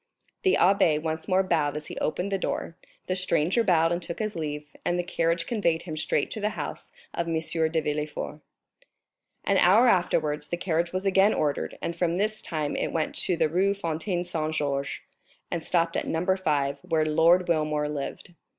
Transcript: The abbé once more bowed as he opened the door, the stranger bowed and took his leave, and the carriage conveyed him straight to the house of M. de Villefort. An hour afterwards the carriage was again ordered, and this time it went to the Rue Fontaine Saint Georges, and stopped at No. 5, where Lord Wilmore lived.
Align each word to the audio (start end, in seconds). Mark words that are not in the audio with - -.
The 0.41 0.57
abbé 0.59 0.99
once 0.99 1.27
more 1.27 1.43
bowed 1.43 1.77
as 1.77 1.85
he 1.85 1.95
opened 1.99 2.31
the 2.31 2.39
door, 2.39 2.75
the 3.05 3.15
stranger 3.15 3.63
bowed 3.63 3.91
and 3.91 4.01
took 4.01 4.17
his 4.17 4.35
leave, 4.35 4.75
and 4.83 4.97
the 4.97 5.03
carriage 5.03 5.45
conveyed 5.45 5.83
him 5.83 5.95
straight 5.95 6.31
to 6.31 6.39
the 6.41 6.49
house 6.57 6.91
of 7.13 7.27
M. 7.27 7.37
de 7.37 7.79
Villefort. 7.81 8.39
An 9.43 9.59
hour 9.59 9.87
afterwards 9.87 10.47
the 10.47 10.57
carriage 10.57 10.91
was 10.91 11.05
again 11.05 11.35
ordered, 11.35 11.77
and 11.83 11.93
this 12.19 12.41
time 12.41 12.75
it 12.77 12.91
went 12.91 13.13
to 13.13 13.37
the 13.37 13.47
Rue 13.47 13.75
Fontaine 13.75 14.23
Saint 14.23 14.55
Georges, 14.55 15.01
and 15.51 15.61
stopped 15.63 15.95
at 15.95 16.07
No. 16.07 16.35
5, 16.35 16.79
where 16.79 17.05
Lord 17.05 17.47
Wilmore 17.47 17.87
lived. 17.87 18.33